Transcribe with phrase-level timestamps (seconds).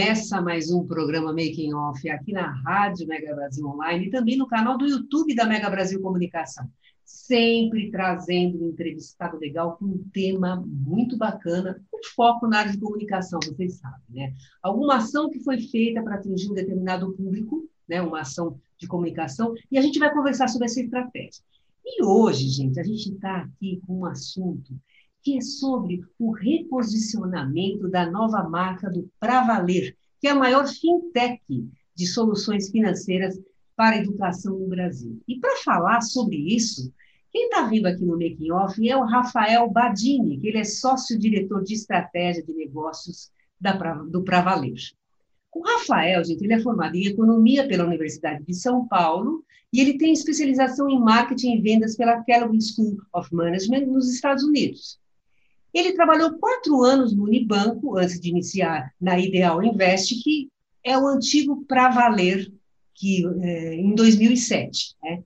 [0.00, 4.46] Começa mais um programa Making Off aqui na Rádio Mega Brasil Online e também no
[4.46, 6.66] canal do YouTube da Mega Brasil Comunicação.
[7.04, 12.80] Sempre trazendo um entrevistado legal com um tema muito bacana, com foco na área de
[12.80, 14.32] comunicação, vocês sabem, né?
[14.62, 18.00] Alguma ação que foi feita para atingir um determinado público, né?
[18.00, 21.44] Uma ação de comunicação, e a gente vai conversar sobre essa estratégia.
[21.84, 24.74] E hoje, gente, a gente está aqui com um assunto
[25.22, 31.40] que é sobre o reposicionamento da nova marca do Pravaler, que é a maior fintech
[31.94, 33.38] de soluções financeiras
[33.76, 35.20] para a educação no Brasil.
[35.26, 36.92] E para falar sobre isso,
[37.32, 41.62] quem está vindo aqui no Making Off é o Rafael Badini, que ele é sócio-diretor
[41.62, 44.78] de estratégia de negócios da, do Pravaler.
[45.52, 49.98] O Rafael, gente, ele é formado em economia pela Universidade de São Paulo e ele
[49.98, 54.99] tem especialização em marketing e vendas pela Kellogg School of Management nos Estados Unidos.
[55.72, 60.50] Ele trabalhou quatro anos no Unibanco, antes de iniciar na Ideal Invest, que
[60.82, 62.50] é o antigo Pravaler,
[62.94, 64.96] que, é, em 2007.
[65.02, 65.22] Né?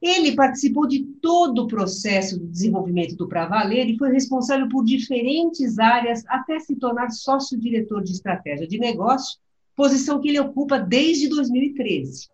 [0.00, 5.78] Ele participou de todo o processo de desenvolvimento do Pravaler e foi responsável por diferentes
[5.78, 9.38] áreas até se tornar sócio-diretor de estratégia de negócio,
[9.74, 12.28] posição que ele ocupa desde 2013.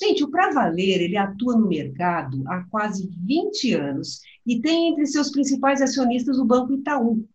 [0.00, 5.28] Gente, o Pravaler, ele atua no mercado há quase 20 anos e tem entre seus
[5.28, 7.26] principais acionistas o Banco Itaú.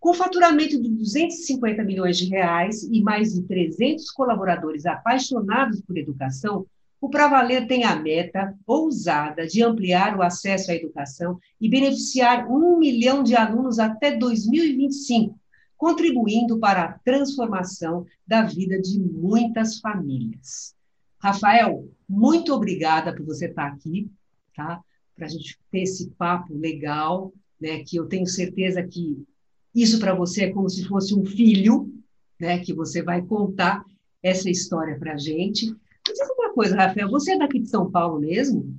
[0.00, 6.64] Com faturamento de 250 milhões de reais e mais de 300 colaboradores apaixonados por educação,
[6.98, 12.78] o Pravaler tem a meta ousada de ampliar o acesso à educação e beneficiar um
[12.78, 15.38] milhão de alunos até 2025,
[15.76, 20.77] contribuindo para a transformação da vida de muitas famílias.
[21.20, 24.10] Rafael, muito obrigada por você estar aqui,
[24.54, 24.80] tá?
[25.16, 27.82] Para a gente ter esse papo legal, né?
[27.84, 29.26] Que eu tenho certeza que
[29.74, 31.92] isso para você é como se fosse um filho,
[32.38, 32.58] né?
[32.58, 33.84] Que você vai contar
[34.22, 35.66] essa história para a gente.
[36.06, 38.78] Diz uma coisa, Rafael, você é daqui de São Paulo mesmo?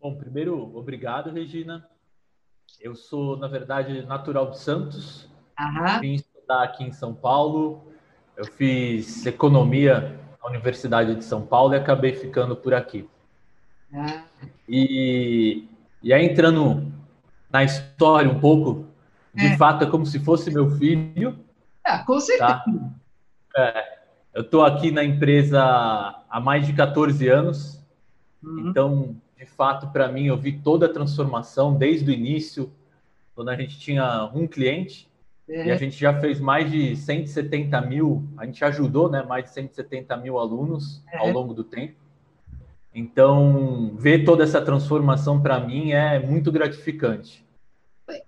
[0.00, 1.88] Bom, primeiro, obrigado, Regina.
[2.80, 5.28] Eu sou, na verdade, natural de Santos.
[5.58, 6.00] Aham.
[6.00, 7.92] Vim estudar aqui em São Paulo.
[8.36, 13.08] Eu fiz economia Universidade de São Paulo e acabei ficando por aqui.
[13.92, 14.24] Ah.
[14.68, 15.68] E,
[16.02, 16.92] e aí entrando
[17.50, 18.86] na história um pouco,
[19.34, 19.56] de é.
[19.56, 21.38] fato é como se fosse meu filho.
[21.84, 22.62] Ah, com certeza.
[22.64, 22.64] Tá?
[23.56, 23.98] É,
[24.34, 25.62] eu estou aqui na empresa
[26.28, 27.82] há mais de 14 anos,
[28.42, 28.68] uhum.
[28.68, 32.70] então, de fato, para mim, eu vi toda a transformação desde o início,
[33.34, 35.08] quando a gente tinha um cliente,
[35.48, 35.68] é.
[35.68, 39.50] E a gente já fez mais de 170 mil, a gente ajudou né, mais de
[39.50, 41.18] 170 mil alunos é.
[41.18, 41.94] ao longo do tempo.
[42.92, 47.44] Então, ver toda essa transformação para mim é muito gratificante.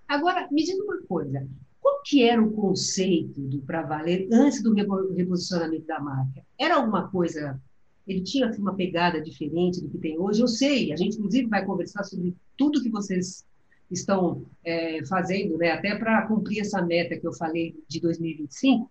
[0.07, 1.49] Agora, me diga uma coisa:
[1.81, 6.45] qual que era o conceito do Pra Valer antes do reposicionamento da marca?
[6.59, 7.61] Era alguma coisa.
[8.07, 10.41] Ele tinha assim, uma pegada diferente do que tem hoje?
[10.41, 13.45] Eu sei, a gente inclusive vai conversar sobre tudo que vocês
[13.91, 18.91] estão é, fazendo, né, até para cumprir essa meta que eu falei de 2025,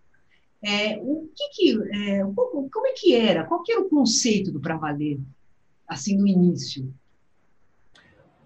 [0.64, 3.44] é, o que, que é, como, é que era?
[3.44, 5.20] Qual que era o conceito do para valer,
[5.88, 6.92] assim, no início?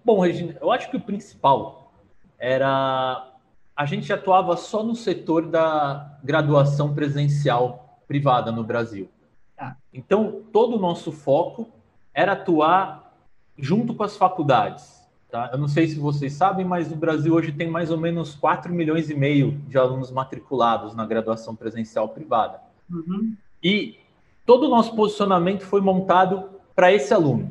[0.04, 1.94] Bom, Regina, eu acho que o principal
[2.38, 3.32] era
[3.74, 9.08] a gente atuava só no setor da graduação presencial privada no Brasil.
[9.56, 9.76] Tá.
[9.92, 11.68] Então, todo o nosso foco
[12.12, 13.16] era atuar
[13.56, 15.01] junto com as faculdades.
[15.32, 15.48] Tá?
[15.50, 18.70] Eu não sei se vocês sabem, mas no Brasil hoje tem mais ou menos 4
[18.70, 22.60] milhões e meio de alunos matriculados na graduação presencial privada.
[22.90, 23.34] Uhum.
[23.64, 23.96] E
[24.44, 27.50] todo o nosso posicionamento foi montado para esse aluno.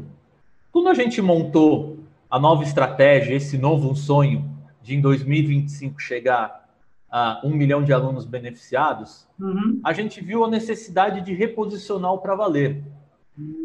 [0.71, 1.97] Quando a gente montou
[2.29, 4.47] a nova estratégia, esse novo sonho
[4.83, 6.69] de em 2025 chegar
[7.11, 9.81] a um milhão de alunos beneficiados, uhum.
[9.83, 12.83] a gente viu a necessidade de reposicionar o para valer.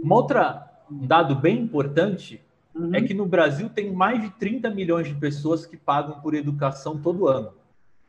[0.02, 2.40] Uma outra um dado bem importante
[2.76, 2.94] uhum.
[2.94, 6.98] é que no Brasil tem mais de 30 milhões de pessoas que pagam por educação
[6.98, 7.52] todo ano.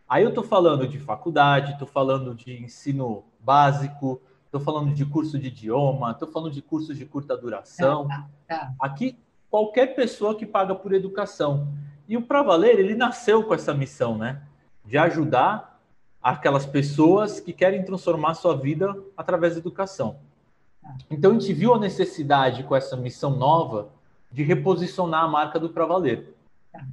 [0.07, 5.37] Aí eu estou falando de faculdade, estou falando de ensino básico, estou falando de curso
[5.37, 8.07] de idioma, estou falando de cursos de curta duração.
[8.07, 8.73] Tá, tá, tá.
[8.79, 9.17] Aqui,
[9.49, 11.67] qualquer pessoa que paga por educação.
[12.07, 14.41] E o Pra Valer, ele nasceu com essa missão, né?
[14.85, 15.77] De ajudar
[16.23, 20.19] aquelas pessoas que querem transformar sua vida através da educação.
[20.81, 20.95] Tá.
[21.11, 23.89] Então, a gente viu a necessidade com essa missão nova
[24.37, 26.31] de reposicionar a marca do Pra Valer.
[26.71, 26.85] Tá.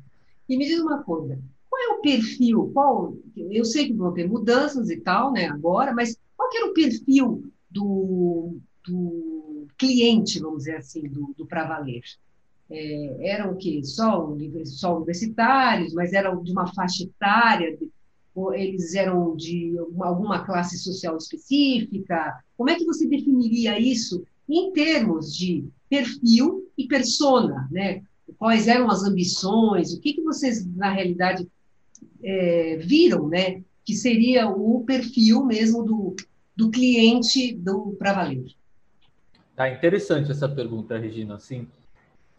[0.49, 1.39] E me diz uma coisa,
[1.69, 2.71] qual é o perfil?
[2.73, 6.73] Qual, eu sei que vão ter mudanças e tal, né, agora, mas qual era o
[6.73, 8.57] perfil do,
[8.87, 12.03] do cliente, vamos dizer assim, do, do Pra Valer?
[12.71, 13.83] É, eram o quê?
[13.85, 17.79] Só, só universitários, mas eram de uma faixa etária,
[18.55, 22.43] eles eram de alguma classe social específica?
[22.57, 28.03] Como é que você definiria isso em termos de perfil e persona, né?
[28.37, 29.93] Quais eram as ambições?
[29.93, 31.47] O que, que vocês, na realidade,
[32.23, 33.63] é, viram, né?
[33.85, 36.17] Que seria o perfil mesmo do,
[36.57, 38.47] do cliente do Pra Valer?
[39.55, 41.37] Tá interessante essa pergunta, Regina.
[41.37, 41.61] Assim,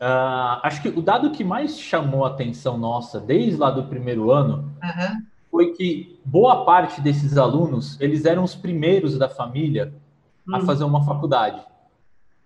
[0.01, 4.31] uh, acho que o dado que mais chamou a atenção nossa desde lá do primeiro
[4.31, 5.23] ano uhum.
[5.49, 9.93] foi que boa parte desses alunos eles eram os primeiros da família
[10.51, 10.65] a uhum.
[10.65, 11.63] fazer uma faculdade.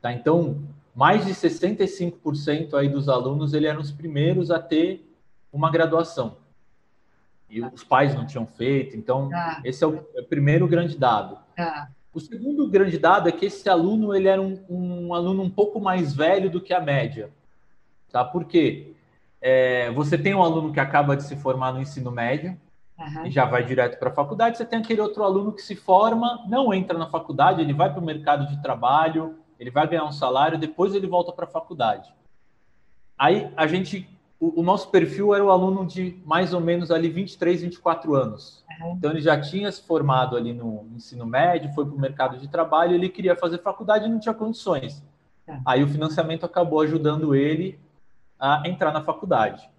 [0.02, 0.14] Tá?
[0.14, 0.62] Então,
[1.00, 5.10] mais de 65% aí dos alunos eles eram os primeiros a ter
[5.50, 6.36] uma graduação.
[7.50, 9.62] E os pais não tinham feito, então ah.
[9.64, 11.38] esse é o, é o, primeiro grande dado.
[11.58, 11.88] Ah.
[12.14, 15.80] O segundo grande dado é que esse aluno ele era um, um aluno um pouco
[15.80, 17.30] mais velho do que a média.
[18.12, 18.26] Tá?
[18.26, 18.94] Por quê?
[19.40, 22.60] É, você tem um aluno que acaba de se formar no ensino médio,
[23.00, 23.28] Uhum.
[23.28, 24.58] e já vai direto para a faculdade.
[24.58, 28.02] Você tem aquele outro aluno que se forma, não entra na faculdade, ele vai para
[28.02, 32.14] o mercado de trabalho, ele vai ganhar um salário, depois ele volta para a faculdade.
[33.18, 34.10] Aí a gente,
[34.40, 38.64] o, o, nosso perfil era o aluno de mais ou menos ali 23, 24 anos.
[38.80, 38.94] Uhum.
[38.94, 42.48] Então ele já tinha se formado ali no ensino médio, foi para o mercado de
[42.48, 45.04] trabalho, ele queria fazer faculdade e não tinha condições.
[45.46, 45.62] Uhum.
[45.66, 47.78] Aí o financiamento acabou ajudando ele
[48.40, 49.70] a entrar na faculdade.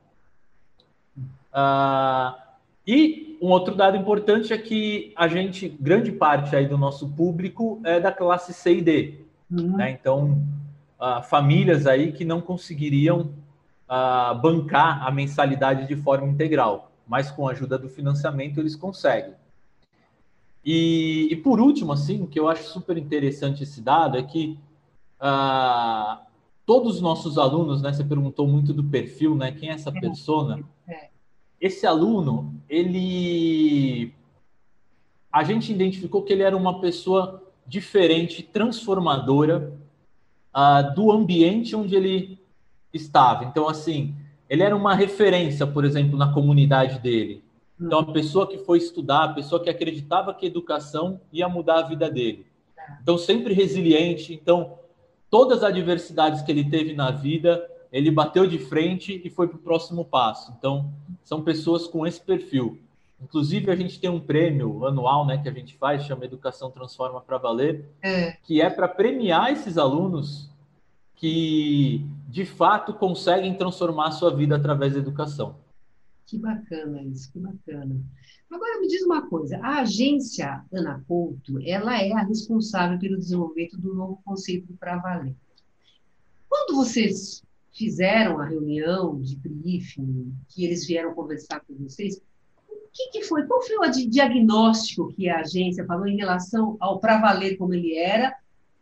[1.17, 2.39] Uh,
[2.87, 7.81] e um outro dado importante é que a gente, grande parte aí do nosso público
[7.85, 9.30] é da classe C e D.
[9.51, 9.77] Uhum.
[9.77, 9.91] Né?
[9.93, 10.43] Então,
[11.01, 13.33] uh, famílias aí que não conseguiriam
[13.89, 19.35] uh, bancar a mensalidade de forma integral, mas com a ajuda do financiamento eles conseguem.
[20.65, 24.59] E, e por último, assim, que eu acho super interessante esse dado é que
[25.21, 26.21] uh,
[26.67, 27.93] todos os nossos alunos, né?
[27.93, 29.53] Você perguntou muito do perfil, né?
[29.53, 30.01] Quem é essa é.
[30.01, 30.63] persona?
[30.87, 31.09] É.
[31.61, 34.15] Esse aluno, ele
[35.33, 39.73] a gente identificou que ele era uma pessoa diferente, transformadora
[40.55, 42.39] uh, do ambiente onde ele
[42.93, 43.45] estava.
[43.45, 44.15] Então, assim,
[44.49, 47.45] ele era uma referência, por exemplo, na comunidade dele.
[47.81, 51.79] Então, a pessoa que foi estudar, a pessoa que acreditava que a educação ia mudar
[51.79, 52.47] a vida dele.
[53.03, 54.35] Então, sempre resiliente.
[54.35, 54.79] Então,
[55.31, 59.57] todas as adversidades que ele teve na vida, ele bateu de frente e foi para
[59.57, 60.53] o próximo passo.
[60.59, 60.93] Então,
[61.23, 62.79] são pessoas com esse perfil.
[63.23, 67.21] Inclusive, a gente tem um prêmio anual né, que a gente faz, chama Educação Transforma
[67.21, 68.33] para Valer, é.
[68.43, 70.51] que é para premiar esses alunos
[71.15, 75.57] que, de fato, conseguem transformar a sua vida através da educação.
[76.25, 78.01] Que bacana isso, que bacana.
[78.51, 83.79] Agora, me diz uma coisa, a agência Ana Couto, ela é a responsável pelo desenvolvimento
[83.79, 85.35] do novo conceito para Valer.
[86.49, 92.21] Quando vocês fizeram a reunião de briefing, que eles vieram conversar com vocês,
[92.93, 93.47] que, que foi?
[93.47, 98.35] Qual foi o diagnóstico que a agência falou em relação ao Pravaler como ele era,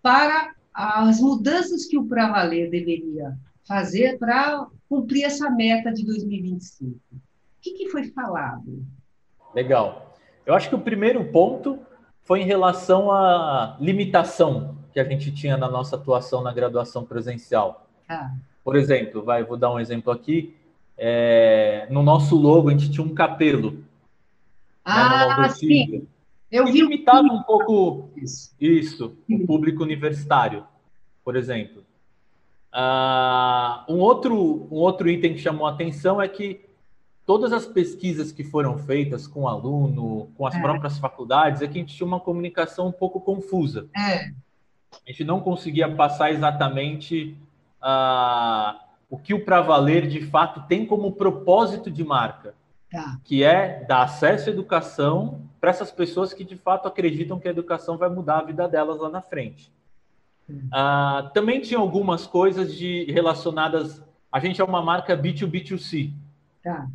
[0.03, 3.37] para as mudanças que o Pravaler deveria
[3.67, 6.95] fazer para cumprir essa meta de 2025?
[6.95, 7.21] O
[7.61, 8.85] que, que foi falado?
[9.55, 10.17] Legal.
[10.47, 11.79] Eu acho que o primeiro ponto
[12.23, 17.87] foi em relação à limitação que a gente tinha na nossa atuação na graduação presencial.
[18.09, 18.33] Ah.
[18.65, 20.57] Por exemplo, vai, vou dar um exemplo aqui.
[20.97, 23.85] É, no nosso logo, a gente tinha um capelo.
[24.90, 26.07] Ah, sim.
[26.50, 30.64] Eu vi limitava um pouco isso, isso o público universitário,
[31.23, 31.85] por exemplo.
[32.73, 36.64] Uh, um, outro, um outro item que chamou a atenção é que
[37.26, 40.61] todas as pesquisas que foram feitas com o aluno, com as é.
[40.61, 43.87] próprias faculdades, é que a gente tinha uma comunicação um pouco confusa.
[43.95, 44.30] É.
[45.07, 47.37] A gente não conseguia passar exatamente
[47.83, 48.78] uh,
[49.11, 52.54] o que o Pra Valer de fato tem como propósito de marca.
[52.90, 53.21] Tá.
[53.25, 57.50] Que é dar acesso à educação para essas pessoas que de fato acreditam que a
[57.50, 59.73] educação vai mudar a vida delas lá na frente.
[60.49, 60.68] Hum.
[60.73, 64.02] Ah, também tinha algumas coisas de relacionadas.
[64.33, 66.12] A gente é uma marca B2B2C.
[66.62, 66.88] Tá.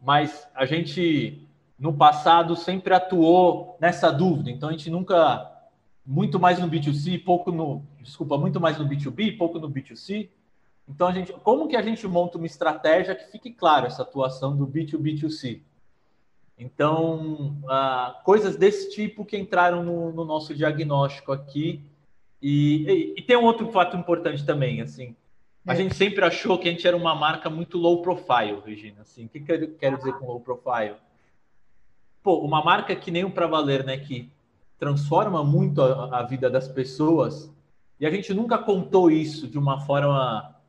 [0.00, 1.46] Mas a gente,
[1.78, 4.50] no passado, sempre atuou nessa dúvida.
[4.50, 5.46] Então, a gente nunca
[6.06, 10.28] muito mais no B2C, pouco no, desculpa, muito mais no B2B, pouco no B2C.
[10.90, 14.56] Então a gente, como que a gente monta uma estratégia que fique claro essa atuação
[14.56, 15.62] do B2B2C?
[16.58, 21.82] Então, uh, coisas desse tipo que entraram no, no nosso diagnóstico aqui.
[22.42, 25.14] E, e, e, tem um outro fato importante também, assim,
[25.66, 25.76] a é.
[25.76, 29.02] gente sempre achou que a gente era uma marca muito low profile, Regina.
[29.02, 30.96] Assim, o que, que eu quero dizer com low profile?
[32.22, 34.30] Pô, uma marca que nem o Pra Valer, né, que
[34.78, 37.50] transforma muito a, a, vida das pessoas,
[37.98, 40.59] e a gente nunca contou isso de uma forma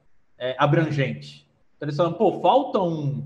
[0.42, 1.48] é, abrangente.
[1.78, 3.24] Então, eles falam, pô, falta um,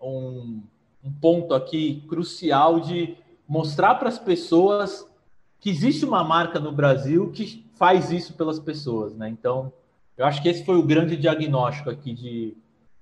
[0.00, 0.62] um
[1.02, 3.16] um ponto aqui crucial de
[3.48, 5.06] mostrar para as pessoas
[5.58, 9.28] que existe uma marca no Brasil que faz isso pelas pessoas, né?
[9.28, 9.72] Então,
[10.16, 12.56] eu acho que esse foi o grande diagnóstico aqui de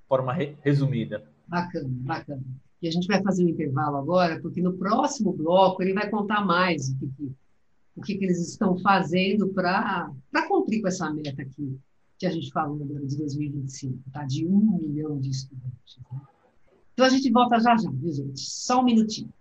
[0.09, 1.25] forma re resumida.
[1.47, 2.43] Bacana, bacana.
[2.81, 6.45] E a gente vai fazer um intervalo agora, porque no próximo bloco ele vai contar
[6.45, 7.33] mais o que,
[7.97, 10.11] o que, que eles estão fazendo para
[10.49, 11.79] cumprir com essa meta aqui
[12.21, 14.25] que a gente falou ano de 2025, tá?
[14.25, 15.99] De um milhão de estudantes.
[15.99, 16.21] Né?
[16.93, 18.41] Então a gente volta já já, viu, gente?
[18.41, 19.33] Só um minutinho.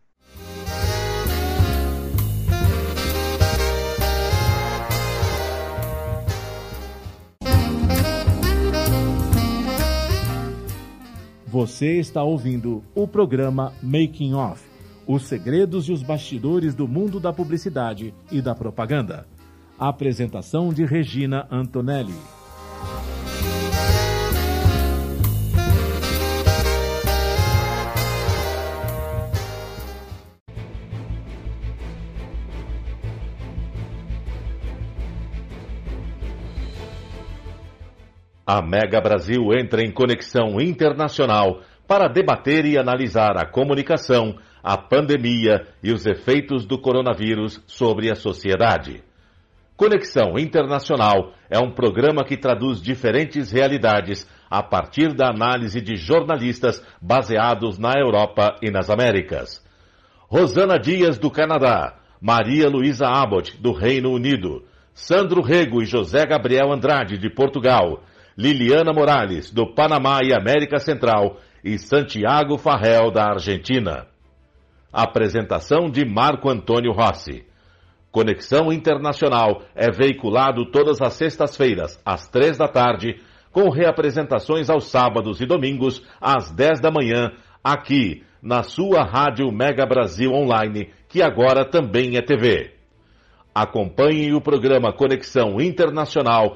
[11.45, 14.69] Você está ouvindo o programa Making Off
[15.05, 19.27] os segredos e os bastidores do mundo da publicidade e da propaganda.
[19.79, 22.38] Apresentação de Regina Antonelli.
[38.51, 45.67] A Mega Brasil entra em conexão internacional para debater e analisar a comunicação, a pandemia
[45.83, 49.03] e os efeitos do coronavírus sobre a sociedade.
[49.77, 56.83] Conexão Internacional é um programa que traduz diferentes realidades a partir da análise de jornalistas
[56.99, 59.63] baseados na Europa e nas Américas.
[60.27, 66.73] Rosana Dias, do Canadá, Maria Luísa Abbott, do Reino Unido, Sandro Rego e José Gabriel
[66.73, 68.01] Andrade, de Portugal,
[68.39, 74.08] Liliana Morales, do Panamá e América Central, e Santiago Farrell, da Argentina.
[74.93, 77.43] Apresentação de Marco Antônio Rossi.
[78.10, 83.17] Conexão Internacional é veiculado todas as sextas-feiras, às três da tarde,
[83.51, 89.86] com reapresentações aos sábados e domingos, às dez da manhã, aqui, na sua Rádio Mega
[89.86, 92.79] Brasil Online, que agora também é TV.
[93.53, 96.55] Acompanhe o programa Conexão Internacional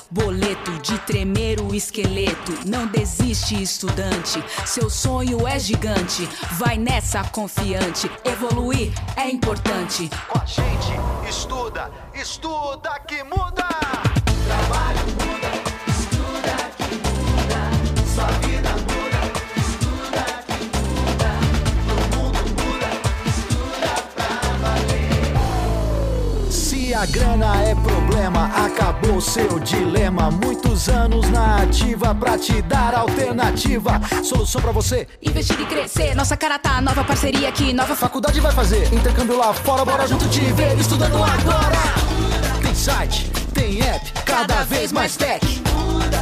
[0.11, 2.51] boleto de tremer o esqueleto.
[2.65, 4.43] Não desiste, estudante.
[4.65, 6.27] Seu sonho é gigante.
[6.57, 8.11] Vai nessa confiante.
[8.25, 10.09] Evoluir é importante.
[10.27, 10.91] Com a gente,
[11.29, 13.67] estuda, estuda que muda.
[14.45, 15.40] Trabalho muda,
[27.01, 30.29] a grana é problema, acabou seu dilema.
[30.29, 33.99] Muitos anos na ativa pra te dar alternativa.
[34.23, 35.07] Solução pra você.
[35.19, 36.13] Investir e crescer.
[36.13, 37.73] Nossa cara tá nova parceria aqui.
[37.73, 42.61] Nova Faculdade vai fazer intercâmbio lá fora, bora junto te ver estudando agora.
[42.61, 45.43] Tem site, tem app, cada vez mais tech.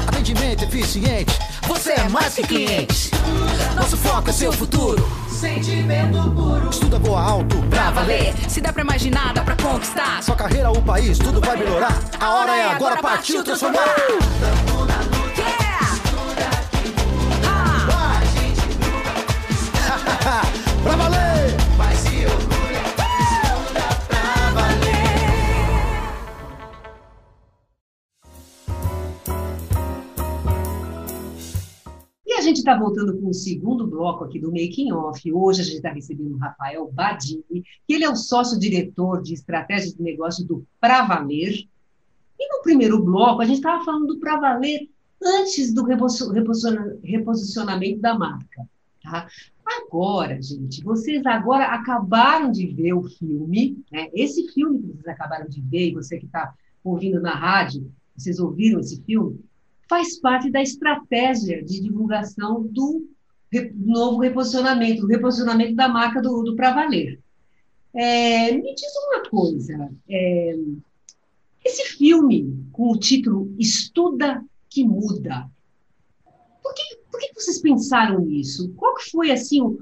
[0.08, 3.12] Atendimento eficiente, você é mais que cliente.
[3.76, 5.19] Nosso foco é seu futuro.
[5.40, 6.70] Sentimento puro.
[6.70, 10.22] Estuda, voa alto, Pra valer, se dá pra imaginar, dá pra conquistar.
[10.22, 11.98] Sua carreira, o país, tudo vai melhorar.
[12.20, 13.86] A hora é agora, partiu transformar.
[32.70, 35.34] Está voltando com o segundo bloco aqui do Making Off.
[35.34, 39.92] Hoje a gente está recebendo o Rafael Badini, que ele é o sócio-diretor de estratégia
[39.92, 41.66] de negócio do Pra Valer.
[42.40, 44.88] E no primeiro bloco, a gente estava falando do Pra Valer
[45.22, 48.70] antes do reposi- reposiciona- reposicionamento da marca.
[49.02, 49.28] Tá?
[49.66, 54.10] Agora, gente, vocês agora acabaram de ver o filme, né?
[54.14, 58.40] Esse filme que vocês acabaram de ver, e você que está ouvindo na rádio, vocês
[58.40, 59.40] ouviram esse filme?
[59.90, 63.08] Faz parte da estratégia de divulgação do
[63.76, 67.20] novo reposicionamento, do reposicionamento da marca do, do Pra Valer.
[67.94, 70.56] É, me diz uma coisa, é,
[71.66, 75.50] esse filme com o título Estuda que Muda,
[76.62, 78.72] por que, por que vocês pensaram nisso?
[78.76, 79.80] Qual que foi assim o,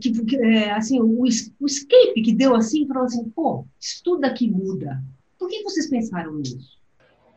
[0.00, 4.48] que- é, assim, o, es- o escape que deu assim, falou assim, pô, estuda que
[4.48, 5.02] muda.
[5.38, 6.78] Por que vocês pensaram nisso?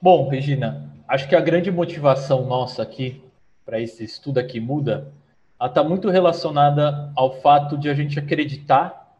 [0.01, 3.23] Bom, Regina, acho que a grande motivação nossa aqui
[3.65, 5.11] para esse estudo aqui muda,
[5.59, 9.17] ela está muito relacionada ao fato de a gente acreditar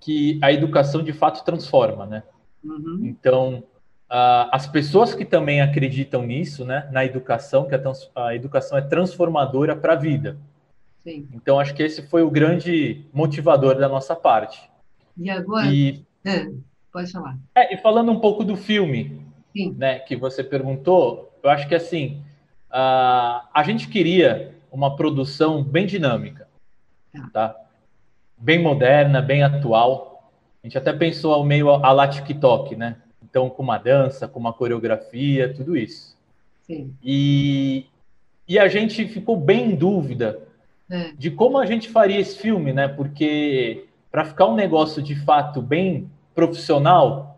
[0.00, 2.22] que a educação de fato transforma, né?
[2.64, 3.00] Uhum.
[3.02, 3.62] Então,
[4.08, 7.80] ah, as pessoas que também acreditam nisso, né, na educação, que a,
[8.14, 10.36] a educação é transformadora para a vida.
[11.02, 11.28] Sim.
[11.32, 14.68] Então, acho que esse foi o grande motivador da nossa parte.
[15.16, 16.50] E agora, E É,
[16.92, 17.38] pode falar.
[17.54, 19.24] É, e falando um pouco do filme,
[19.56, 19.74] Sim.
[19.78, 22.22] né, que você perguntou, eu acho que assim,
[22.70, 26.46] a, a gente queria uma produção bem dinâmica,
[27.32, 27.56] tá?
[28.36, 30.30] Bem moderna, bem atual.
[30.62, 32.96] A gente até pensou ao meio a la TikTok, né?
[33.22, 36.14] Então, com uma dança, com uma coreografia, tudo isso.
[36.62, 36.94] Sim.
[37.02, 37.86] E,
[38.46, 40.40] e a gente ficou bem em dúvida
[40.90, 41.12] É.
[41.18, 42.86] de como a gente faria esse filme, né?
[42.88, 47.35] Porque para ficar um negócio de fato bem profissional,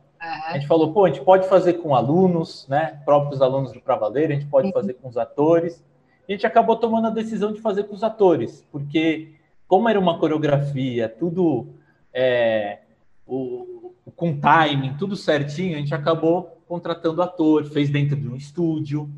[0.48, 3.00] a gente falou, pô, a gente pode fazer com alunos, né?
[3.04, 5.84] Próprios alunos do Pra Valer, a gente pode fazer com os atores.
[6.26, 9.34] A gente acabou tomando a decisão de fazer com os atores, porque
[9.66, 11.66] como era uma coreografia, tudo
[12.12, 12.78] é,
[13.26, 19.10] o, com timing, tudo certinho, a gente acabou contratando ator, fez dentro de um estúdio,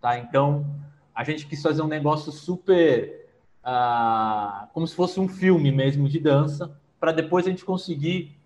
[0.00, 0.18] tá?
[0.18, 0.66] Então
[1.14, 3.28] a gente quis fazer um negócio super
[3.62, 8.36] ah, como se fosse um filme mesmo de dança, para depois a gente conseguir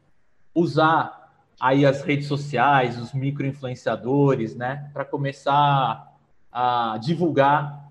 [0.54, 1.25] usar
[1.60, 6.12] aí as redes sociais, os micro-influenciadores, né, para começar
[6.52, 7.84] a divulgar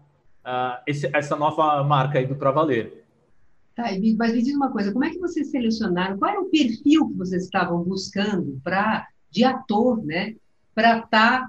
[0.43, 3.03] ah, esse- essa nova marca aí do Pra Valer.
[3.75, 3.85] Tá,
[4.17, 6.17] mas me diz uma coisa, como é que vocês selecionaram?
[6.17, 10.35] Qual era o perfil que vocês estavam buscando para de ator, né?
[10.73, 11.45] Para estar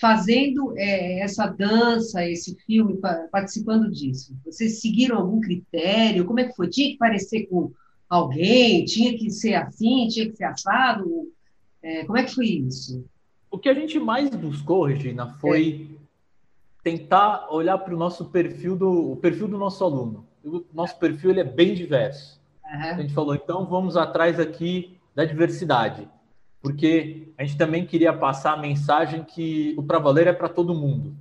[0.00, 4.36] fazendo é, essa dança, esse filme, pa- participando disso?
[4.44, 6.24] Vocês seguiram algum critério?
[6.26, 6.68] Como é que foi?
[6.68, 7.72] Tinha que parecer com
[8.08, 8.84] alguém?
[8.84, 10.08] Tinha que ser assim?
[10.08, 11.32] Tinha que ser assado?
[11.84, 13.04] É, como é que foi isso?
[13.50, 15.98] O que a gente mais buscou, Regina, foi
[16.82, 20.26] tentar olhar para o nosso perfil do o perfil do nosso aluno.
[20.42, 22.42] O nosso perfil ele é bem diverso.
[22.64, 26.08] A gente falou, então vamos atrás aqui da diversidade,
[26.60, 30.74] porque a gente também queria passar a mensagem que o Pra Valer é para todo
[30.74, 31.14] mundo.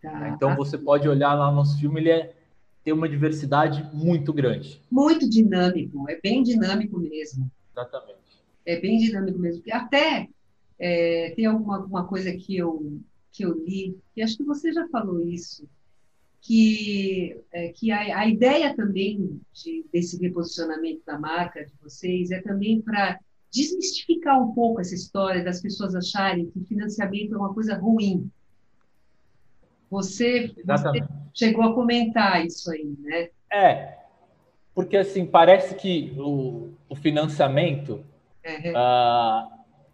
[0.00, 0.28] Tá.
[0.28, 2.34] Então você pode olhar lá no nosso filme, ele é,
[2.84, 4.80] tem uma diversidade muito grande.
[4.90, 7.50] Muito dinâmico, é bem dinâmico mesmo.
[7.72, 8.19] Exatamente.
[8.70, 9.62] É bem dinâmico mesmo.
[9.70, 10.28] Até
[10.78, 13.00] é, tem alguma, alguma coisa que eu,
[13.32, 15.68] que eu li, e acho que você já falou isso,
[16.40, 22.40] que, é, que a, a ideia também de, desse reposicionamento da marca de vocês é
[22.40, 23.20] também para
[23.52, 28.30] desmistificar um pouco essa história das pessoas acharem que financiamento é uma coisa ruim.
[29.90, 31.04] Você, você
[31.34, 33.28] chegou a comentar isso aí, né?
[33.52, 33.98] É,
[34.74, 38.04] porque assim, parece que o, o financiamento
[38.42, 39.46] É, ah,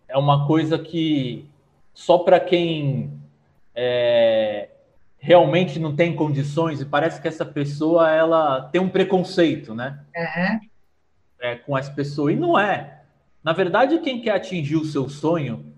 [0.08, 1.48] é uma coisa que
[1.92, 3.20] só para quem
[3.74, 4.68] é,
[5.18, 10.04] realmente não tem condições e parece que essa pessoa ela tem um preconceito, né?
[11.40, 12.32] é, é, com essa pessoa.
[12.32, 13.02] E não é.
[13.42, 15.72] Na verdade, quem quer atingir o seu sonho,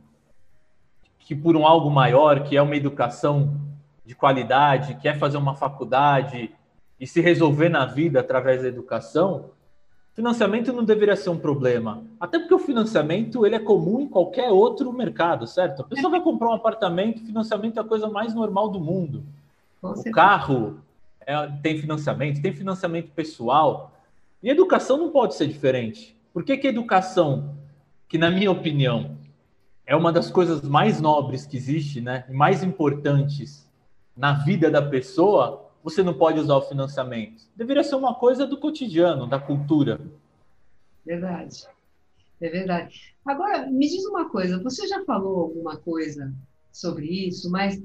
[1.18, 3.60] que por um algo maior, que é uma educação
[4.04, 6.50] de qualidade, quer fazer uma faculdade
[6.98, 9.50] e se resolver na vida através da educação,
[10.18, 12.02] financiamento não deveria ser um problema.
[12.18, 15.82] Até porque o financiamento ele é comum em qualquer outro mercado, certo?
[15.82, 19.22] A pessoa vai comprar um apartamento, financiamento é a coisa mais normal do mundo.
[19.80, 20.16] com O certeza.
[20.16, 20.80] carro
[21.24, 23.92] é, tem financiamento, tem financiamento pessoal.
[24.42, 26.16] E educação não pode ser diferente.
[26.32, 27.54] Por que, que educação,
[28.08, 29.16] que na minha opinião
[29.86, 33.70] é uma das coisas mais nobres que existe, né, e mais importantes
[34.16, 37.42] na vida da pessoa, você não pode usar o financiamento?
[37.56, 40.00] Deveria ser uma coisa do cotidiano, da cultura.
[41.04, 41.66] Verdade.
[42.40, 43.14] É verdade.
[43.24, 46.32] Agora, me diz uma coisa, você já falou alguma coisa
[46.70, 47.82] sobre isso, mas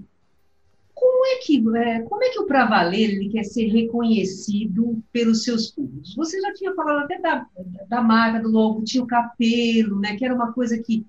[0.93, 5.71] como é que, é, como é que o Pravaler ele quer ser reconhecido pelos seus
[5.71, 6.13] públicos?
[6.15, 7.47] Você já tinha falado até da,
[7.87, 11.05] da marca, do logo, tinha o capelo, né, que era uma coisa que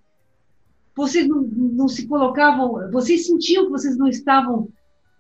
[0.97, 4.69] vocês não, não se colocavam, vocês sentiam que vocês não estavam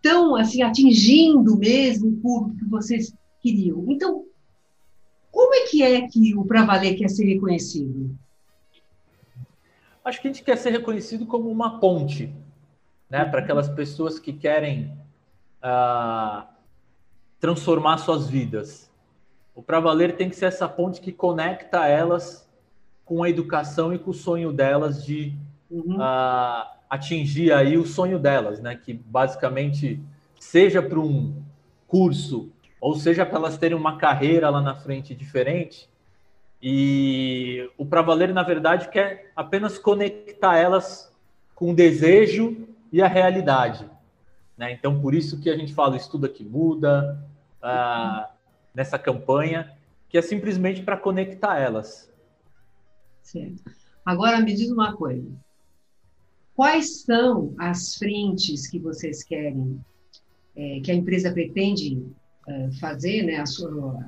[0.04, 3.86] tão assim atingindo mesmo o público que vocês queriam.
[3.88, 4.26] Então,
[5.30, 8.14] como é que é que o Pra Valer quer ser reconhecido?
[10.04, 12.30] Acho que a gente quer ser reconhecido como uma ponte,
[13.08, 14.92] né, para aquelas pessoas que querem
[15.64, 16.46] uh,
[17.40, 18.92] transformar suas vidas.
[19.54, 22.46] O Pra Valer tem que ser essa ponte que conecta elas
[23.06, 25.34] com a educação e com o sonho delas de
[25.70, 25.96] uhum.
[25.96, 28.76] uh, atingir aí o sonho delas, né?
[28.76, 30.00] Que basicamente
[30.38, 31.42] seja para um
[31.86, 35.88] curso ou seja para elas terem uma carreira lá na frente diferente.
[36.62, 41.12] E o Pra Valer, na verdade, quer apenas conectar elas
[41.54, 43.88] com o desejo e a realidade.
[44.56, 44.72] Né?
[44.72, 47.18] Então, por isso que a gente fala estuda que muda
[47.62, 48.28] uh,
[48.74, 49.72] nessa campanha,
[50.08, 52.10] que é simplesmente para conectar elas.
[53.22, 53.62] Certo.
[54.04, 55.26] Agora me diz uma coisa.
[56.54, 59.80] Quais são as frentes que vocês querem,
[60.56, 62.06] é, que a empresa pretende
[62.46, 63.60] é, fazer, né, as,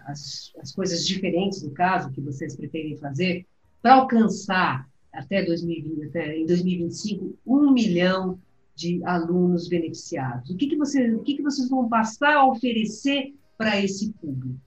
[0.07, 3.45] as, as, coisas diferentes do caso que vocês pretendem fazer,
[3.83, 8.39] para alcançar até 2020, até em 2025, um milhão
[8.77, 10.51] de alunos beneficiados?
[10.51, 14.61] O que, que, você, o que, que vocês vão passar a oferecer para esse público?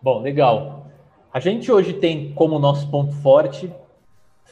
[0.00, 0.88] Bom, legal.
[1.32, 3.70] A gente hoje tem como nosso ponto forte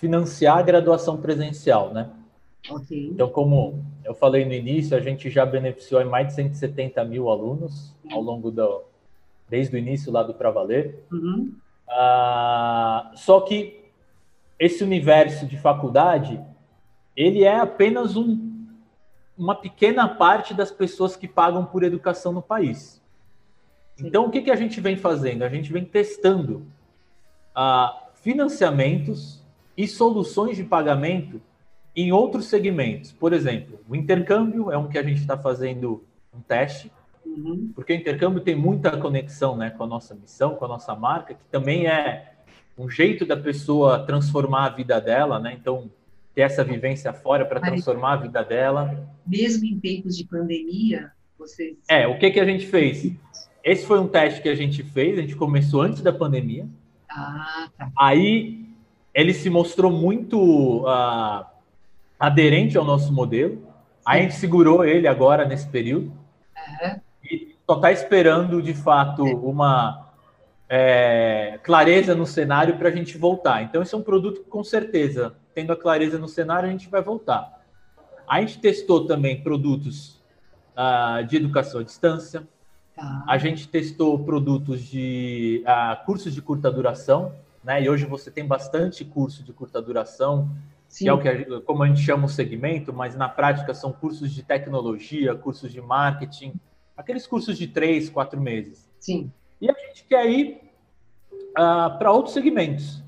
[0.00, 2.10] financiar a graduação presencial, né?
[2.68, 3.08] Okay.
[3.08, 7.94] Então, como eu falei no início, a gente já beneficiou mais de 170 mil alunos
[8.10, 8.82] ao longo do
[9.48, 11.04] desde o início lá do Pra Valer.
[11.10, 11.54] Uhum.
[11.88, 13.84] Ah, só que
[14.58, 16.40] esse universo de faculdade,
[17.16, 18.66] ele é apenas um,
[19.38, 23.00] uma pequena parte das pessoas que pagam por educação no país.
[23.94, 24.08] Sim.
[24.08, 25.44] Então, o que, que a gente vem fazendo?
[25.44, 26.66] A gente vem testando
[27.54, 29.45] ah, financiamentos
[29.76, 31.40] e soluções de pagamento
[31.94, 33.12] em outros segmentos.
[33.12, 36.92] Por exemplo, o intercâmbio é um que a gente está fazendo um teste,
[37.24, 37.72] uhum.
[37.74, 41.34] porque o intercâmbio tem muita conexão né, com a nossa missão, com a nossa marca,
[41.34, 42.34] que também é
[42.76, 45.56] um jeito da pessoa transformar a vida dela, né?
[45.58, 45.90] Então,
[46.34, 49.10] ter essa vivência fora para transformar a vida dela.
[49.26, 51.78] Mesmo em tempos de pandemia, vocês.
[51.88, 53.10] É, o que, que a gente fez?
[53.64, 56.68] Esse foi um teste que a gente fez, a gente começou antes da pandemia.
[57.08, 57.90] Ah, tá.
[57.98, 58.65] Aí
[59.16, 61.46] ele se mostrou muito uh,
[62.20, 63.62] aderente ao nosso modelo.
[64.04, 66.12] Aí a gente segurou ele agora nesse período.
[66.54, 67.00] Uhum.
[67.24, 70.10] E só está esperando, de fato, uma
[70.68, 73.62] é, clareza no cenário para a gente voltar.
[73.62, 76.90] Então, esse é um produto que, com certeza, tendo a clareza no cenário, a gente
[76.90, 77.64] vai voltar.
[78.28, 80.22] A gente testou também produtos
[80.76, 82.46] uh, de educação à distância.
[82.94, 83.24] Tá.
[83.26, 87.32] A gente testou produtos de uh, cursos de curta duração
[87.66, 87.82] né?
[87.82, 90.48] E hoje você tem bastante curso de curta duração,
[90.88, 91.04] Sim.
[91.04, 94.30] que é o que como a gente chama o segmento, mas na prática são cursos
[94.30, 96.54] de tecnologia, cursos de marketing,
[96.96, 98.88] aqueles cursos de três, quatro meses.
[99.00, 99.32] Sim.
[99.60, 100.60] E a gente quer ir
[101.58, 103.02] uh, para outros segmentos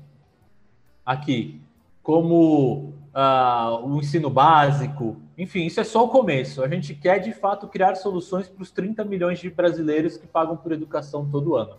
[1.05, 1.61] aqui,
[2.03, 6.61] como uh, o ensino básico, enfim, isso é só o começo.
[6.61, 10.57] A gente quer de fato criar soluções para os 30 milhões de brasileiros que pagam
[10.57, 11.77] por educação todo ano.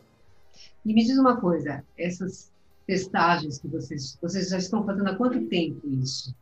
[0.83, 2.51] E me diz uma coisa, essas
[2.87, 6.35] testagens que vocês, vocês já estão fazendo há quanto tempo isso?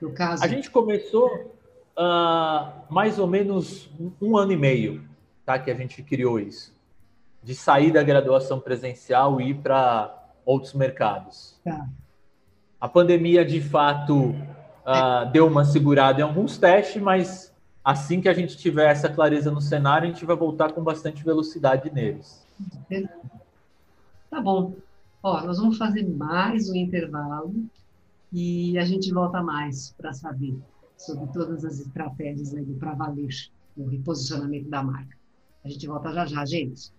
[0.00, 0.42] No caso...
[0.42, 1.28] A gente começou
[1.96, 5.04] uh, mais ou menos um ano e meio,
[5.44, 5.58] tá?
[5.58, 6.74] Que a gente criou isso,
[7.42, 11.58] de sair da graduação presencial e ir para outros mercados.
[11.62, 11.86] Tá.
[12.80, 17.52] A pandemia, de fato, uh, deu uma segurada em alguns testes, mas
[17.84, 21.22] assim que a gente tiver essa clareza no cenário, a gente vai voltar com bastante
[21.22, 22.46] velocidade neles.
[24.30, 24.74] Tá bom.
[25.22, 27.54] Ó, nós vamos fazer mais um intervalo
[28.32, 30.58] e a gente volta mais para saber
[30.96, 33.28] sobre todas as estratégias aí para valer
[33.76, 35.14] o reposicionamento da marca.
[35.62, 36.90] A gente volta já já, gente.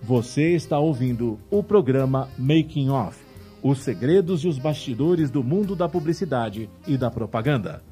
[0.00, 3.22] Você está ouvindo o programa Making Off
[3.62, 7.82] Os segredos e os bastidores do mundo da publicidade e da propaganda.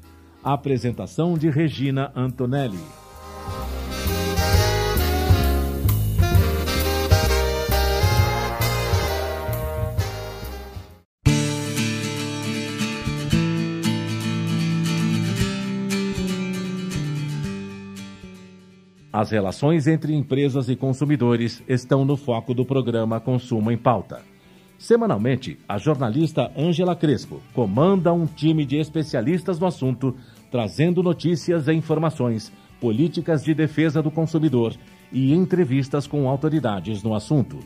[0.45, 2.77] Apresentação de Regina Antonelli.
[19.11, 24.21] As relações entre empresas e consumidores estão no foco do programa Consumo em Pauta.
[24.77, 30.15] Semanalmente, a jornalista Ângela Crespo comanda um time de especialistas no assunto,
[30.55, 34.73] trazendo notícias e informações, políticas de defesa do consumidor
[35.11, 37.59] e entrevistas com autoridades no assunto.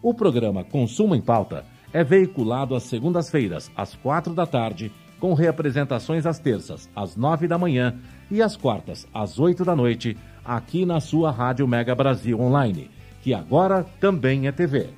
[0.00, 6.24] O programa Consumo em Pauta é veiculado às segundas-feiras, às quatro da tarde, com reapresentações
[6.24, 7.98] às terças, às nove da manhã
[8.30, 12.88] e às quartas, às oito da noite, aqui na sua Rádio Mega Brasil Online,
[13.20, 14.90] que agora também é TV.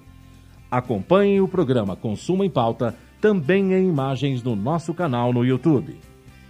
[0.71, 5.97] Acompanhe o programa Consumo em Pauta também em imagens no nosso canal no YouTube.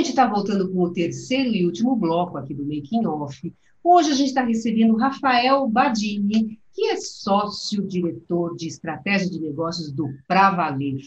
[0.00, 3.52] Gente está voltando com o terceiro e último bloco aqui do Making Off.
[3.84, 10.08] Hoje a gente está recebendo Rafael Badini, que é sócio-diretor de estratégia de negócios do
[10.26, 11.02] Pravaler.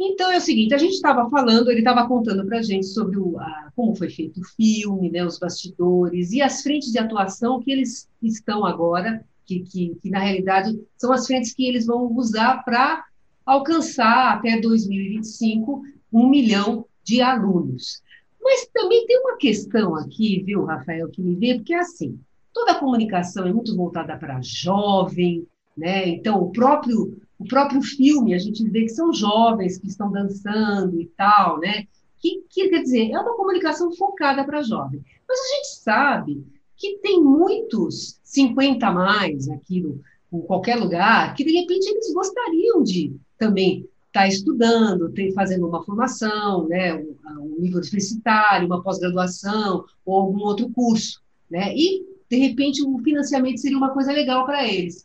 [0.00, 3.18] Então é o seguinte, a gente estava falando, ele estava contando para a gente sobre
[3.18, 7.60] o, a, como foi feito o filme, né, os bastidores e as frentes de atuação
[7.60, 12.10] que eles estão agora, que, que, que na realidade são as frentes que eles vão
[12.16, 13.04] usar para
[13.44, 18.02] alcançar até 2025 um milhão de alunos.
[18.44, 22.20] Mas também tem uma questão aqui, viu, Rafael, que me vê, porque é assim,
[22.52, 26.06] toda a comunicação é muito voltada para jovem, né?
[26.08, 31.00] Então, o próprio, o próprio filme, a gente vê que são jovens que estão dançando
[31.00, 31.86] e tal, né?
[32.18, 35.02] Que, que quer dizer, é uma comunicação focada para jovem.
[35.26, 40.00] Mas a gente sabe que tem muitos 50 a mais aqui no,
[40.32, 45.82] em qualquer lugar, que de repente eles gostariam de também está estudando, tem, fazendo uma
[45.82, 52.36] formação, né, um, um nível universitário, uma pós-graduação ou algum outro curso, né, e de
[52.36, 55.04] repente o financiamento seria uma coisa legal para eles.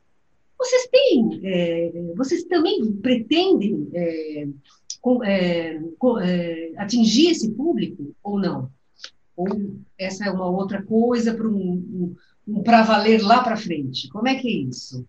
[0.60, 4.48] Vocês têm, é, vocês também pretendem é,
[5.02, 8.70] com, é, com, é, atingir esse público ou não?
[9.36, 9.48] Ou
[9.98, 12.16] essa é uma outra coisa para um, um,
[12.48, 14.10] um para valer lá para frente?
[14.10, 15.06] Como é que é isso?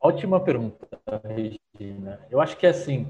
[0.00, 0.88] Ótima pergunta,
[1.24, 2.20] Regina.
[2.30, 3.06] Eu acho que assim,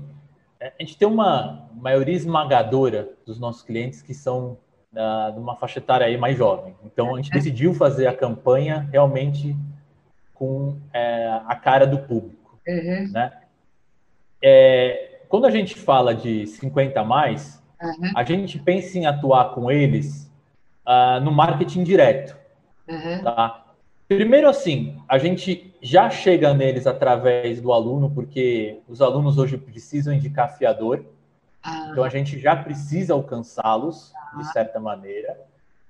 [0.61, 4.59] a gente tem uma maioria esmagadora dos nossos clientes que são
[4.93, 6.75] uh, de uma faixa etária aí mais jovem.
[6.85, 9.57] Então a gente decidiu fazer a campanha realmente
[10.35, 13.11] com é, a cara do público, uhum.
[13.13, 13.41] né?
[14.43, 18.13] É, quando a gente fala de 50 a mais, uhum.
[18.17, 20.31] a gente pensa em atuar com eles
[20.87, 22.37] uh, no marketing direto,
[22.89, 23.23] uhum.
[23.23, 23.67] tá?
[24.09, 30.13] Primeiro, assim, a gente já chega neles através do aluno, porque os alunos hoje precisam
[30.13, 31.05] indicar fiador.
[31.63, 31.89] Ah.
[31.91, 35.39] Então, a gente já precisa alcançá-los, de certa maneira.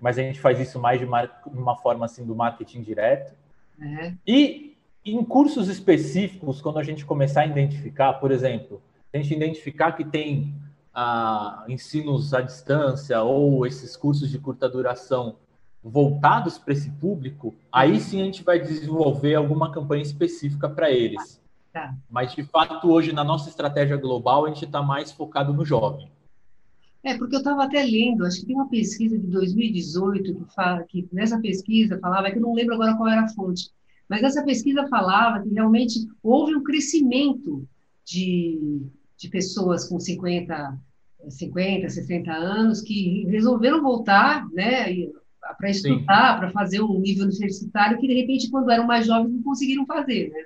[0.00, 3.34] Mas a gente faz isso mais de uma, uma forma, assim, do marketing direto.
[3.78, 4.16] Uhum.
[4.26, 9.92] E em cursos específicos, quando a gente começar a identificar, por exemplo, a gente identificar
[9.92, 10.54] que tem
[10.94, 15.36] ah, ensinos à distância ou esses cursos de curta duração
[15.82, 21.40] voltados para esse público, aí sim a gente vai desenvolver alguma campanha específica para eles.
[21.72, 21.94] Tá.
[22.10, 26.10] Mas, de fato, hoje, na nossa estratégia global, a gente está mais focado no jovem.
[27.02, 30.82] É, porque eu estava até lendo, acho que tem uma pesquisa de 2018 que fala
[30.82, 33.70] que nessa pesquisa falava, é que eu não lembro agora qual era a fonte,
[34.06, 37.66] mas essa pesquisa falava que realmente houve um crescimento
[38.04, 38.82] de,
[39.16, 40.78] de pessoas com 50,
[41.26, 44.92] 50, 60 anos que resolveram voltar, né,
[45.56, 49.42] para estudar, para fazer um nível universitário que de repente quando eram mais jovens não
[49.42, 50.44] conseguiram fazer, né?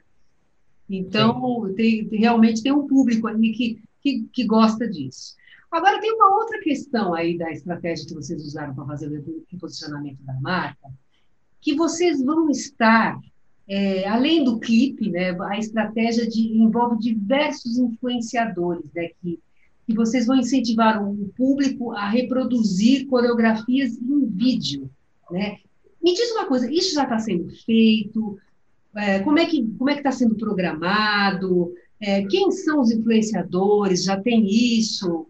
[0.89, 5.35] Então tem, tem, realmente tem um público ali que, que, que gosta disso.
[5.75, 10.23] Agora, tem uma outra questão aí da estratégia que vocês usaram para fazer o reposicionamento
[10.23, 10.89] da marca,
[11.61, 13.19] que vocês vão estar,
[13.67, 19.41] é, além do clipe, né, a estratégia de, envolve diversos influenciadores, né, que,
[19.87, 24.91] que vocês vão incentivar o público a reproduzir coreografias em vídeo.
[25.31, 25.59] Né?
[26.03, 28.39] Me diz uma coisa, isso já está sendo feito?
[28.97, 31.73] É, como é que como é que está sendo programado?
[32.01, 34.05] É, quem são os influenciadores?
[34.05, 35.27] Já tem isso?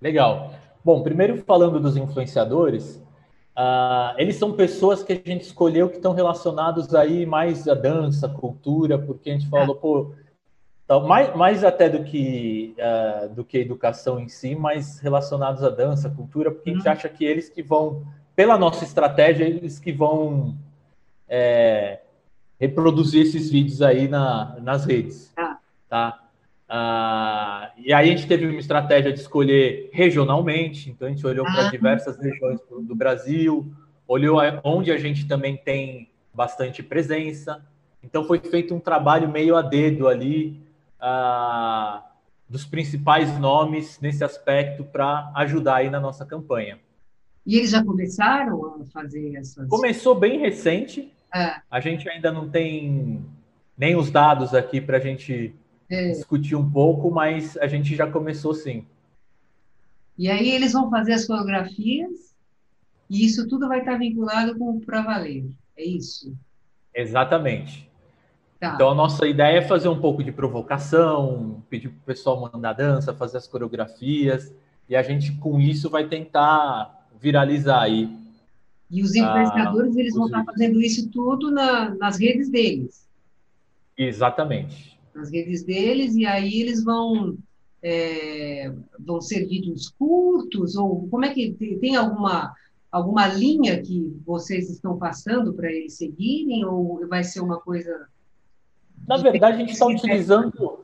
[0.00, 0.54] Legal.
[0.84, 2.96] Bom, primeiro falando dos influenciadores,
[3.56, 8.28] uh, eles são pessoas que a gente escolheu que estão relacionados aí mais à dança,
[8.28, 10.12] cultura, porque a gente falou, pô,
[10.88, 15.62] então, mais, mais até do que, uh, do que a educação em si, mas relacionados
[15.62, 16.92] à dança, cultura, porque a gente uhum.
[16.92, 20.56] acha que eles que vão, pela nossa estratégia, eles que vão
[21.28, 22.00] é,
[22.58, 25.30] reproduzir esses vídeos aí na, nas redes.
[25.36, 25.58] Ah.
[25.90, 26.24] Tá?
[26.66, 31.44] Ah, e aí a gente teve uma estratégia de escolher regionalmente, então a gente olhou
[31.44, 31.70] para ah.
[31.70, 33.70] diversas regiões do Brasil,
[34.06, 37.62] olhou onde a gente também tem bastante presença.
[38.02, 40.66] Então foi feito um trabalho meio a dedo ali
[41.00, 42.04] ah,
[42.48, 46.78] dos principais nomes nesse aspecto para ajudar aí na nossa campanha.
[47.46, 49.68] E eles já começaram a fazer essas?
[49.68, 51.12] Começou bem recente.
[51.34, 51.60] É.
[51.70, 53.24] A gente ainda não tem
[53.76, 55.54] nem os dados aqui para a gente
[55.88, 56.10] é.
[56.10, 58.84] discutir um pouco, mas a gente já começou sim.
[60.16, 62.34] E aí eles vão fazer as coreografias
[63.08, 65.44] e isso tudo vai estar vinculado com o Pra Valer,
[65.76, 66.36] é isso?
[66.94, 67.87] Exatamente.
[68.60, 68.74] Tá.
[68.74, 72.72] Então a nossa ideia é fazer um pouco de provocação, pedir para o pessoal mandar
[72.72, 74.52] dança, fazer as coreografias,
[74.88, 78.08] e a gente com isso vai tentar viralizar aí.
[78.90, 83.06] E os influenciadores, ah, eles vão estar fazendo isso tudo na, nas redes deles.
[83.96, 87.36] Exatamente nas redes deles, e aí eles vão,
[87.82, 92.54] é, vão ser vídeos curtos, ou como é que tem alguma,
[92.90, 98.08] alguma linha que vocês estão passando para eles seguirem, ou vai ser uma coisa.
[99.08, 100.80] Na verdade, a gente está utilizando.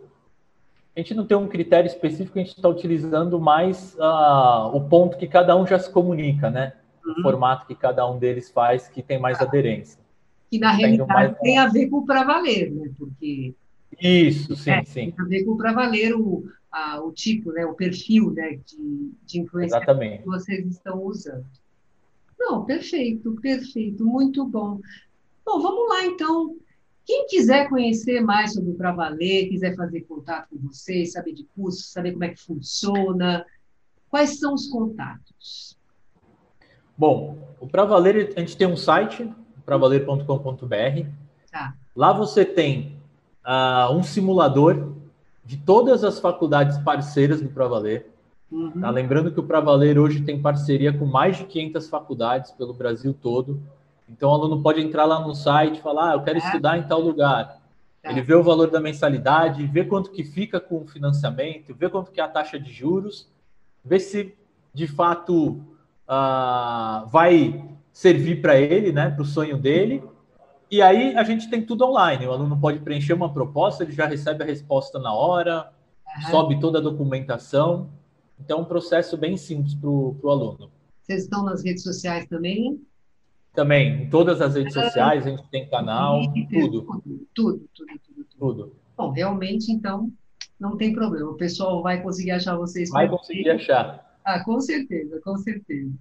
[0.96, 5.18] A gente não tem um critério específico, a gente está utilizando mais uh, o ponto
[5.18, 6.72] que cada um já se comunica, né?
[7.04, 7.14] Uhum.
[7.18, 9.44] O formato que cada um deles faz, que tem mais ah.
[9.44, 10.00] aderência.
[10.50, 12.90] Que na tá realidade tem a ver com o para valer, né?
[12.96, 13.52] Porque
[14.00, 15.10] isso, sim, é, sim.
[15.10, 19.12] Tem a ver com para valer o, a, o tipo, né, o perfil né, de,
[19.26, 20.22] de influência Exatamente.
[20.22, 21.44] que vocês estão usando.
[22.38, 24.80] Não, perfeito, perfeito, muito bom.
[25.44, 26.56] Bom, vamos lá então.
[27.06, 31.44] Quem quiser conhecer mais sobre o Pra Valer, quiser fazer contato com vocês, saber de
[31.54, 33.44] curso, saber como é que funciona,
[34.08, 35.78] quais são os contatos?
[36.96, 39.30] Bom, o Pra Valer, a gente tem um site,
[39.66, 41.08] pravaler.com.br.
[41.50, 41.74] Tá.
[41.94, 42.98] Lá você tem
[43.44, 44.94] uh, um simulador
[45.44, 48.06] de todas as faculdades parceiras do Pravaler.
[48.50, 48.80] Uhum.
[48.80, 48.90] Tá?
[48.90, 53.60] Lembrando que o Pravaler hoje tem parceria com mais de 500 faculdades pelo Brasil todo.
[54.08, 56.40] Então, o aluno pode entrar lá no site e falar, ah, eu quero é.
[56.40, 57.60] estudar em tal lugar.
[58.02, 58.10] É.
[58.10, 62.12] Ele vê o valor da mensalidade, vê quanto que fica com o financiamento, vê quanto
[62.12, 63.28] que é a taxa de juros,
[63.84, 64.34] vê se
[64.72, 65.52] de fato
[66.08, 70.02] uh, vai servir para ele, né, para o sonho dele,
[70.70, 72.26] e aí a gente tem tudo online.
[72.26, 75.72] O aluno pode preencher uma proposta, ele já recebe a resposta na hora,
[76.30, 77.90] sobe toda a documentação.
[78.40, 80.70] Então, é um processo bem simples para o aluno.
[81.02, 82.80] Vocês estão nas redes sociais também?
[83.54, 86.82] Também, em todas as redes sociais, a gente tem canal, tudo.
[86.82, 88.26] Tudo, tudo, tudo, tudo.
[88.38, 88.76] tudo.
[88.96, 90.10] Bom, realmente, então,
[90.58, 91.30] não tem problema.
[91.30, 92.90] O pessoal vai conseguir achar vocês.
[92.90, 94.18] Vai conseguir achar.
[94.24, 95.92] Ah, com certeza, com certeza.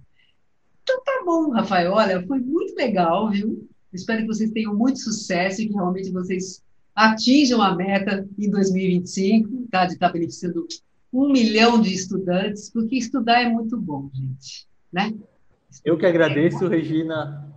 [0.82, 1.92] Então tá bom, Rafael.
[1.92, 3.68] Olha, foi muito legal, viu?
[3.92, 6.62] Espero que vocês tenham muito sucesso e que realmente vocês
[6.94, 9.86] atinjam a meta em 2025, tá?
[9.86, 10.66] De estar beneficiando
[11.12, 15.14] um milhão de estudantes, porque estudar é muito bom, gente, né?
[15.84, 17.50] Eu que agradeço, Regina,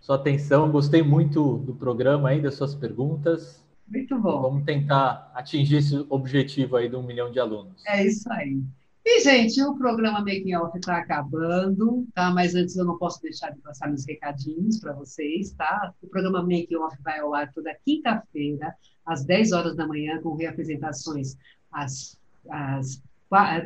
[0.00, 0.70] sua atenção.
[0.70, 3.64] Gostei muito do programa aí, das suas perguntas.
[3.86, 4.40] Muito bom.
[4.40, 7.82] Vamos tentar atingir esse objetivo aí de um milhão de alunos.
[7.86, 8.62] É isso aí.
[9.04, 12.30] E, gente, o programa Making Off está acabando, tá?
[12.30, 15.92] Mas antes eu não posso deixar de passar meus recadinhos para vocês, tá?
[16.02, 20.34] O programa Making Off vai ao ar toda quinta-feira, às 10 horas da manhã, com
[20.34, 21.36] reapresentações
[21.72, 22.18] às,
[22.48, 23.02] às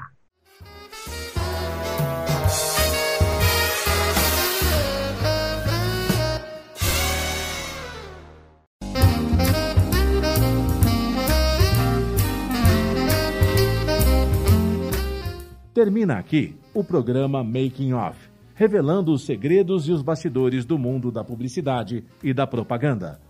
[15.74, 18.18] Termina aqui o programa Making Off,
[18.52, 23.27] revelando os segredos e os bastidores do mundo da publicidade e da propaganda.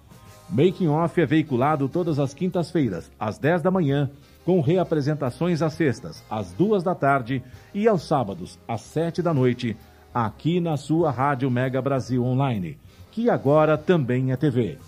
[0.51, 4.11] Making Off é veiculado todas as quintas-feiras, às 10 da manhã,
[4.45, 7.43] com reapresentações às sextas, às duas da tarde
[7.75, 9.77] e aos sábados, às 7 da noite,
[10.13, 12.79] aqui na sua Rádio Mega Brasil Online,
[13.11, 14.79] que agora também é TV.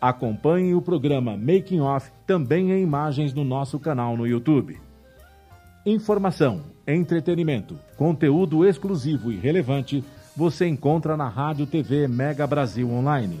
[0.00, 4.80] Acompanhe o programa Making Off também em imagens no nosso canal no YouTube.
[5.84, 10.02] Informação, entretenimento, conteúdo exclusivo e relevante
[10.34, 13.40] você encontra na Rádio TV Mega Brasil Online,